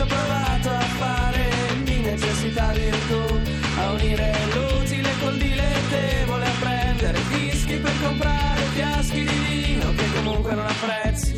[0.00, 1.50] ho provato a fare
[1.84, 3.40] di necessità virtù,
[3.78, 10.54] a unire l'utile col dilettevole, a prendere dischi per comprare fiaschi di vino che comunque
[10.54, 11.36] non apprezzi.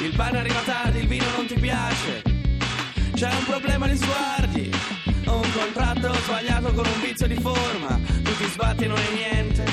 [0.00, 2.22] Il pane arriva tardi, il vino non ti piace,
[3.14, 4.70] c'è un problema di sguardi,
[5.26, 9.14] ho un contratto sbagliato con un vizio di forma, tu ti sbatti e non hai
[9.14, 9.64] niente.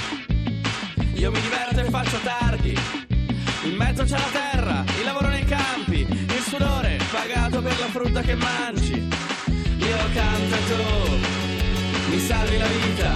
[1.14, 2.78] Io mi diverto e faccio tardi,
[3.64, 4.45] in mezzo c'è la terra
[7.96, 9.08] frutta che mangi.
[9.78, 11.18] Io canto tu
[12.10, 13.14] mi salvi la vita.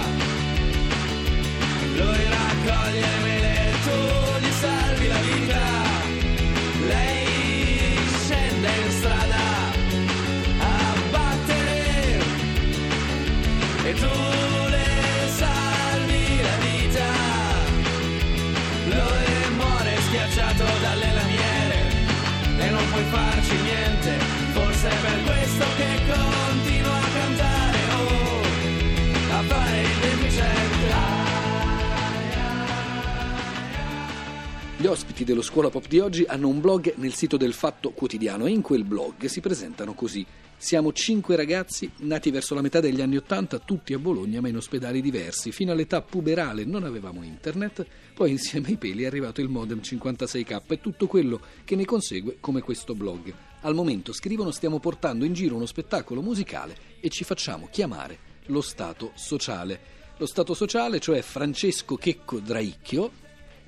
[1.96, 5.69] Lui raccoglie le mele, tu gli salvi la vita.
[34.90, 38.50] Ospiti dello Scuola Pop di oggi hanno un blog nel sito del Fatto Quotidiano e
[38.50, 40.26] in quel blog si presentano così.
[40.56, 44.56] Siamo cinque ragazzi nati verso la metà degli anni Ottanta, tutti a Bologna ma in
[44.56, 45.52] ospedali diversi.
[45.52, 50.62] Fino all'età puberale non avevamo internet, poi insieme ai peli è arrivato il modem 56k
[50.66, 53.32] e tutto quello che ne consegue come questo blog.
[53.60, 58.60] Al momento, scrivono, stiamo portando in giro uno spettacolo musicale e ci facciamo chiamare lo
[58.60, 59.78] Stato Sociale.
[60.16, 63.10] Lo Stato Sociale, cioè Francesco Checco Draicchio,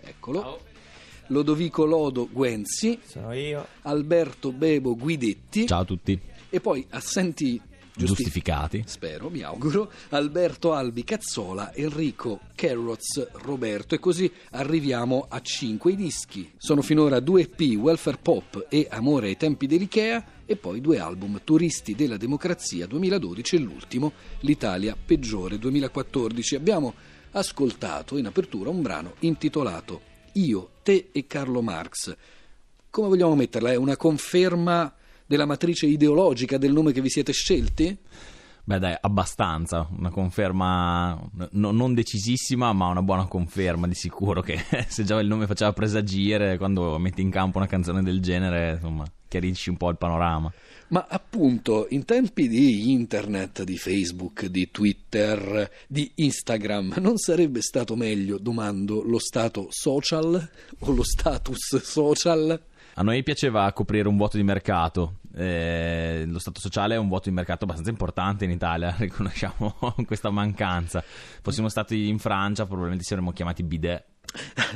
[0.01, 0.71] eccolo.
[1.29, 3.67] Lodovico Lodo Guenzi, Sono io.
[3.83, 6.19] Alberto Bebo Guidetti Ciao a tutti.
[6.51, 7.61] e poi assenti
[7.95, 8.83] giusti- Giustificati.
[8.87, 15.97] spero, mi auguro, Alberto Albi Cazzola, Enrico Carroz Roberto e così arriviamo a 5 i
[15.97, 16.51] dischi.
[16.57, 21.41] Sono finora due EP, Welfare Pop e Amore ai tempi dell'Ikea e poi due album,
[21.45, 26.55] Turisti della Democrazia 2012 e l'ultimo, L'Italia peggiore 2014.
[26.57, 26.95] Abbiamo
[27.33, 32.17] ascoltato in apertura un brano intitolato Io, te e Carlo Marx.
[32.89, 33.73] Come vogliamo metterla?
[33.73, 34.95] È una conferma
[35.27, 37.97] della matrice ideologica del nome che vi siete scelti?
[38.65, 39.89] Beh, dai, abbastanza.
[39.97, 44.41] Una conferma no- non decisissima, ma una buona conferma di sicuro.
[44.41, 44.59] Che
[44.89, 49.05] se già il nome faceva presagire, quando metti in campo una canzone del genere, insomma,
[49.27, 50.53] chiarisci un po' il panorama.
[50.89, 57.97] Ma appunto, in tempi di internet, di Facebook, di Twitter, di Instagram, non sarebbe stato
[57.97, 60.51] meglio, domando, lo stato social
[60.81, 62.61] o lo status social?
[62.95, 65.21] A noi piaceva coprire un vuoto di mercato.
[65.35, 69.77] eh, lo Stato sociale è un vuoto di mercato abbastanza importante in Italia, riconosciamo
[70.07, 71.03] questa mancanza.
[71.41, 74.05] Fossimo stati in Francia, probabilmente saremmo chiamati bidet.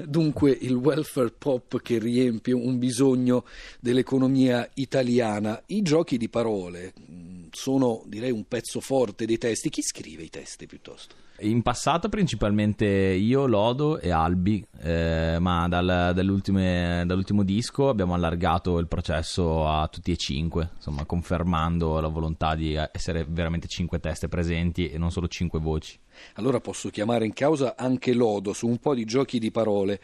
[0.04, 3.44] Dunque il welfare pop che riempie un bisogno
[3.81, 5.62] dell'economia italiana.
[5.66, 9.71] I giochi di parole mh, sono, direi, un pezzo forte dei testi.
[9.71, 11.15] Chi scrive i testi piuttosto?
[11.41, 18.86] In passato principalmente io, Lodo e Albi, eh, ma dal- dall'ultimo disco abbiamo allargato il
[18.86, 24.88] processo a tutti e cinque, insomma confermando la volontà di essere veramente cinque teste presenti
[24.88, 25.98] e non solo cinque voci.
[26.34, 30.00] Allora posso chiamare in causa anche Lodo su un po' di giochi di parole.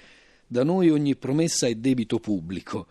[0.47, 2.89] Da noi ogni promessa è debito pubblico.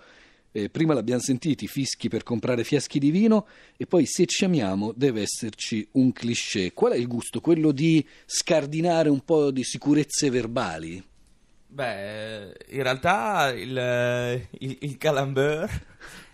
[0.54, 3.48] Eh, prima l'abbiamo sentiti, fischi per comprare fiaschi di vino
[3.78, 6.74] e poi se ci amiamo deve esserci un cliché.
[6.74, 7.40] Qual è il gusto?
[7.40, 11.02] Quello di scardinare un po' di sicurezze verbali?
[11.68, 15.70] Beh, in realtà il, il, il calambur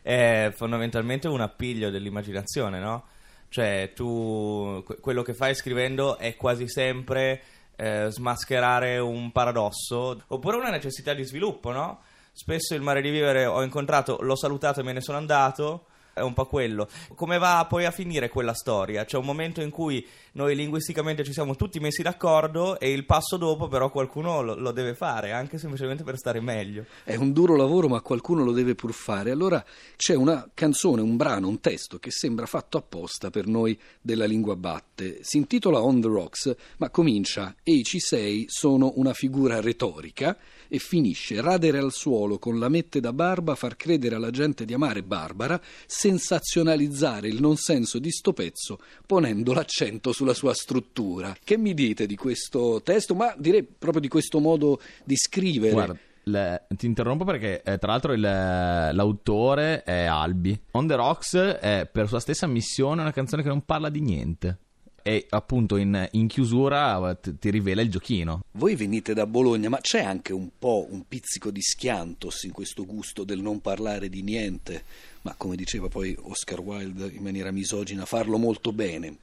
[0.01, 3.05] è fondamentalmente un appiglio dell'immaginazione, no?
[3.49, 7.41] Cioè, tu que- quello che fai scrivendo è quasi sempre
[7.75, 12.01] eh, smascherare un paradosso oppure una necessità di sviluppo, no?
[12.37, 15.85] Spesso il mare di vivere ho incontrato, l'ho salutato e me ne sono andato.
[16.13, 16.87] È un po' quello.
[17.15, 19.05] Come va poi a finire quella storia?
[19.05, 23.37] C'è un momento in cui noi linguisticamente ci siamo tutti messi d'accordo e il passo
[23.37, 26.85] dopo però qualcuno lo, lo deve fare, anche semplicemente per stare meglio.
[27.03, 29.31] È un duro lavoro, ma qualcuno lo deve pur fare.
[29.31, 29.63] Allora
[29.95, 34.55] c'è una canzone, un brano, un testo che sembra fatto apposta per noi della lingua
[34.55, 35.19] batte.
[35.21, 40.37] Si intitola On the Rocks, ma comincia e i C6 sono una figura retorica
[40.69, 45.03] e finisce radere al suolo con lamette da barba, far credere alla gente di amare
[45.03, 51.35] Barbara, sensazionalizzare il non senso di sto pezzo ponendo l'accento sulla sua struttura.
[51.43, 53.15] Che mi dite di questo testo?
[53.15, 55.71] Ma direi proprio di questo modo di scrivere.
[55.73, 60.59] Guarda, le- ti interrompo perché eh, tra l'altro il- l'autore è Albi.
[60.71, 64.57] On the Rocks è per sua stessa missione una canzone che non parla di niente.
[65.07, 68.41] E appunto in, in chiusura eh, ti, ti rivela il giochino.
[68.51, 72.85] Voi venite da Bologna, ma c'è anche un po' un pizzico di schiantos in questo
[72.85, 74.83] gusto del non parlare di niente,
[75.21, 79.15] ma come diceva poi Oscar Wilde in maniera misogina, farlo molto bene.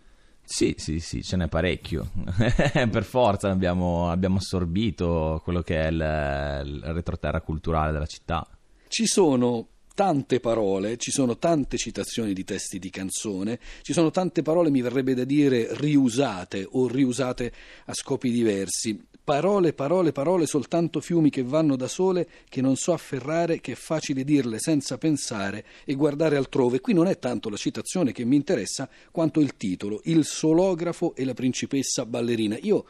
[0.42, 2.10] Sì, sì, sì, ce n'è parecchio.
[2.90, 8.48] per forza abbiamo, abbiamo assorbito quello che è il, il retroterra culturale della città.
[8.88, 14.42] Ci sono tante parole, ci sono tante citazioni di testi di canzone, ci sono tante
[14.42, 17.52] parole, mi verrebbe da dire, riusate o riusate
[17.86, 19.06] a scopi diversi.
[19.24, 23.76] Parole, parole, parole, soltanto fiumi che vanno da sole, che non so afferrare, che è
[23.76, 26.80] facile dirle senza pensare e guardare altrove.
[26.80, 31.24] Qui non è tanto la citazione che mi interessa, quanto il titolo, Il solografo e
[31.24, 32.58] la principessa ballerina.
[32.60, 32.84] Io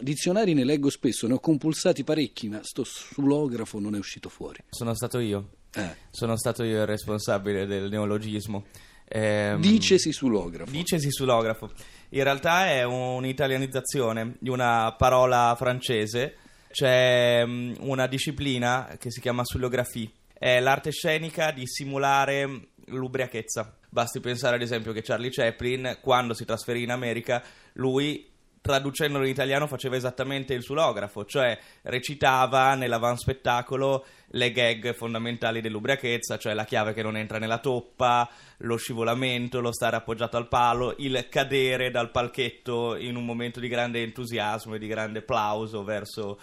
[0.00, 4.62] dizionari ne leggo spesso, ne ho compulsati parecchi, ma sto solografo non è uscito fuori.
[4.70, 5.56] Sono stato io.
[5.78, 5.96] Eh.
[6.10, 8.64] Sono stato io il responsabile del neologismo.
[9.08, 10.70] Ehm, Dicesi sulografo.
[10.70, 11.70] Dicesi sulografo.
[12.10, 16.36] In realtà è un'italianizzazione di una parola francese.
[16.70, 20.08] C'è mm, una disciplina che si chiama sulografia.
[20.32, 23.74] È l'arte scenica di simulare l'ubriachezza.
[23.88, 27.42] Basti pensare ad esempio che Charlie Chaplin, quando si trasferì in America,
[27.74, 28.28] lui
[28.68, 36.52] traducendolo in italiano faceva esattamente il sulografo, cioè recitava nell'avanspettacolo le gag fondamentali dell'ubriachezza, cioè
[36.52, 38.28] la chiave che non entra nella toppa,
[38.58, 43.68] lo scivolamento, lo stare appoggiato al palo, il cadere dal palchetto in un momento di
[43.68, 46.38] grande entusiasmo e di grande plauso verso,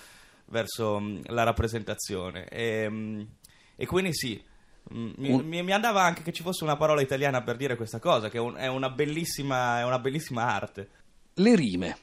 [0.46, 2.48] verso mm, la rappresentazione.
[2.48, 3.22] E, mm,
[3.76, 4.44] e quindi sì.
[4.92, 8.00] mm, Mi, Un- mi- andava anche che ci fosse una parola italiana per dire questa
[8.00, 10.90] cosa, che è una bellissima, è una bellissima arte.
[11.36, 11.98] Le rime.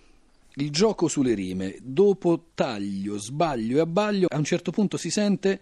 [0.56, 1.76] Il gioco sulle rime.
[1.80, 5.60] Dopo taglio, sbaglio e abbaglio, a un certo punto si sente,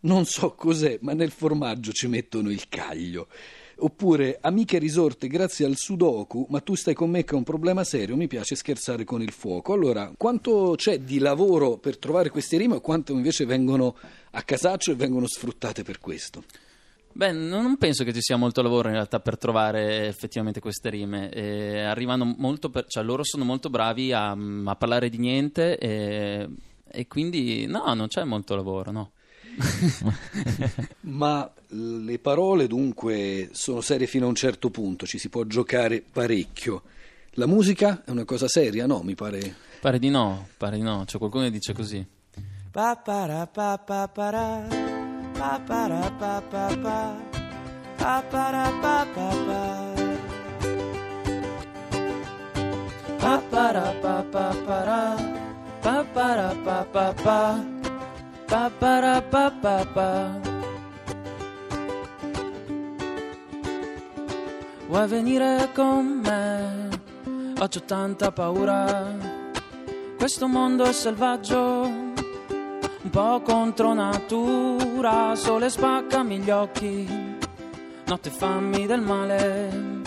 [0.00, 3.28] non so cos'è, ma nel formaggio ci mettono il caglio.
[3.76, 7.84] Oppure, amiche risorte grazie al sudoku, ma tu stai con me che è un problema
[7.84, 9.72] serio, mi piace scherzare con il fuoco.
[9.72, 13.96] Allora, quanto c'è di lavoro per trovare queste rime o quanto invece vengono
[14.30, 16.44] a casaccio e vengono sfruttate per questo?
[17.14, 21.30] Beh, non penso che ci sia molto lavoro in realtà per trovare effettivamente queste rime.
[21.30, 26.48] Eh, arrivano molto per- cioè loro sono molto bravi a, a parlare di niente e,
[26.90, 29.10] e quindi no, non c'è molto lavoro, no.
[31.02, 36.02] Ma le parole dunque sono serie fino a un certo punto, ci si può giocare
[36.02, 36.82] parecchio.
[37.36, 39.02] La musica è una cosa seria, no?
[39.02, 39.54] Mi pare.
[39.80, 41.04] Pare di no, pare di no.
[41.06, 42.06] C'è qualcuno che dice così.
[42.70, 44.66] Pa para pa pa para,
[45.42, 46.70] pa pa pa
[58.78, 60.10] pa, pa pa pa.
[64.86, 66.88] Vuoi venire con me?
[67.58, 69.30] Ho tanta paura.
[70.18, 72.11] Questo mondo è selvaggio,
[73.12, 75.34] po' contro natura.
[75.36, 77.06] Sole spaccami gli occhi,
[78.06, 80.00] notte fammi del male.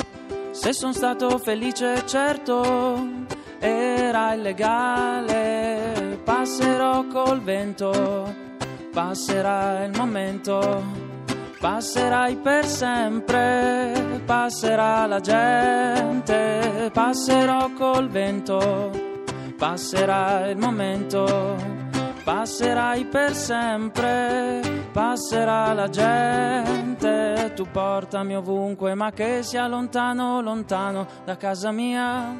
[0.50, 3.08] Se sono stato felice, certo,
[3.60, 6.20] era illegale.
[6.24, 8.34] Passerò col vento,
[8.92, 11.14] passerà il momento.
[11.60, 16.90] Passerai per sempre, passerà la gente.
[16.92, 18.92] Passerò col vento,
[19.58, 21.85] passerà il momento.
[22.26, 24.60] Passerai per sempre,
[24.92, 27.52] passerà la gente.
[27.56, 32.36] Tu portami ovunque, ma che sia lontano, lontano da casa mia.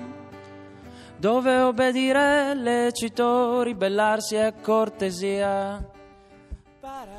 [1.16, 5.88] Dove obbedire lecito, ribellarsi è cortesia.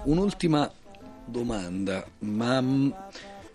[0.03, 0.69] Un'ultima
[1.25, 2.91] domanda, ma mm,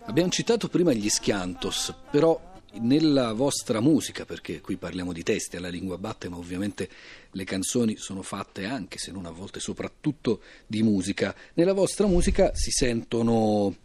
[0.05, 2.39] abbiamo citato prima gli schiantos, però
[2.79, 6.89] nella vostra musica, perché qui parliamo di testi alla lingua batte, ma ovviamente
[7.31, 11.35] le canzoni sono fatte anche, se non a volte soprattutto, di musica.
[11.55, 13.75] Nella vostra musica si sentono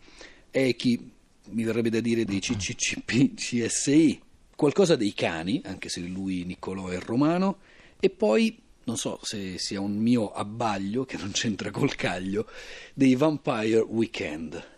[0.51, 1.11] echi,
[1.51, 4.21] mi verrebbe da dire dei CCCP, CSI,
[4.55, 7.59] qualcosa dei cani, anche se lui Niccolò è romano,
[7.99, 12.49] e poi non so se sia un mio abbaglio che non c'entra col caglio,
[12.95, 14.76] dei Vampire Weekend.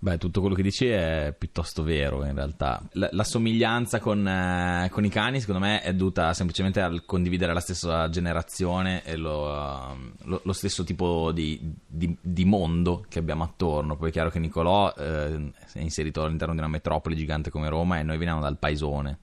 [0.00, 2.80] Beh, tutto quello che dici è piuttosto vero in realtà.
[2.92, 7.52] La, la somiglianza con, eh, con i cani, secondo me, è dovuta semplicemente al condividere
[7.52, 13.18] la stessa generazione e lo, ehm, lo- lo stesso tipo di, di- di mondo che
[13.18, 13.96] abbiamo attorno.
[13.96, 17.98] Poi è chiaro che Nicolò eh, è inserito all'interno di una metropoli gigante come Roma
[17.98, 19.18] e noi veniamo dal paesone.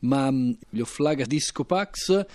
[0.00, 2.26] Ma mh, gli Offlaga Disco Pax,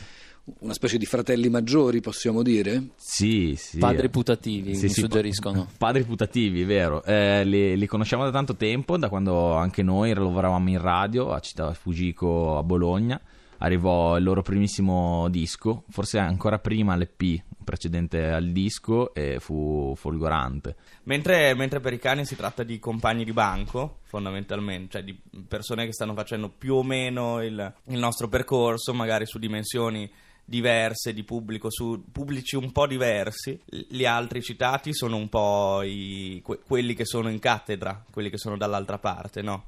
[0.59, 2.89] una specie di fratelli maggiori, possiamo dire?
[2.95, 3.77] Sì, sì.
[3.77, 5.67] Padri putativi, Sì, mi sì, suggeriscono.
[5.77, 7.03] Padri putativi, vero.
[7.03, 11.39] Eh, li, li conosciamo da tanto tempo, da quando anche noi lavoravamo in radio a
[11.39, 13.19] Città Fugico a Bologna.
[13.59, 20.75] Arrivò il loro primissimo disco, forse ancora prima l'EP precedente al disco e fu folgorante.
[21.03, 25.85] Mentre, mentre per i cani si tratta di compagni di banco, fondamentalmente, cioè di persone
[25.85, 30.11] che stanno facendo più o meno il, il nostro percorso, magari su dimensioni
[30.45, 33.59] diverse di pubblico su pubblici un po' diversi.
[33.65, 38.37] Gli altri citati sono un po' i, que- quelli che sono in cattedra, quelli che
[38.37, 39.65] sono dall'altra parte, no?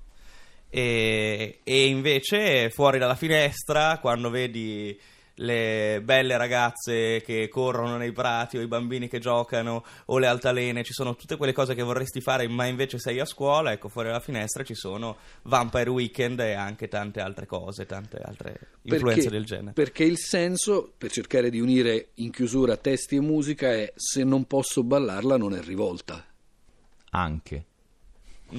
[0.69, 4.97] E, e invece fuori dalla finestra, quando vedi
[5.35, 10.83] le belle ragazze che corrono nei prati o i bambini che giocano o le altalene,
[10.83, 14.07] ci sono tutte quelle cose che vorresti fare ma invece sei a scuola, ecco fuori
[14.07, 19.29] dalla finestra ci sono Vampire Weekend e anche tante altre cose, tante altre influenze Perché-
[19.29, 19.73] del genere.
[19.73, 24.45] Perché il senso, per cercare di unire in chiusura testi e musica, è se non
[24.45, 26.23] posso ballarla non è rivolta.
[27.11, 27.65] Anche.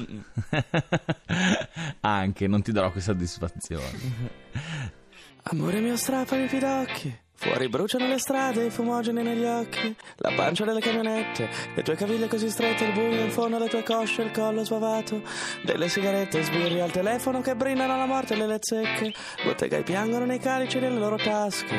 [2.01, 5.05] Anche, non ti darò questa soddisfazione.
[5.49, 9.95] Amore mio strapami i pidocchi Fuori bruciano le strade, i fumogeni negli occhi.
[10.17, 13.85] La pancia delle camionette Le tue caviglie così strette, il buio in fondo alle tue
[13.85, 15.23] cosce Il collo sbavato
[15.63, 19.13] Delle sigarette, sbirri al telefono Che brindano la morte le lezzecche
[19.45, 21.77] Bottega piangono nei calici nelle loro tasche.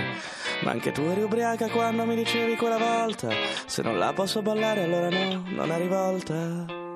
[0.62, 3.28] Ma anche tu eri ubriaca quando mi dicevi quella volta
[3.66, 6.87] Se non la posso ballare allora no, non è rivolta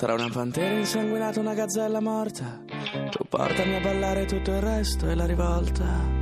[0.00, 2.62] Tra una pantera insanguinata e una gazzella morta
[3.10, 6.19] Tu portami a ballare tutto il resto e la rivolta